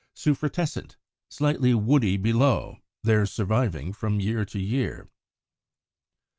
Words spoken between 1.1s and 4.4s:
slightly woody below, there surviving from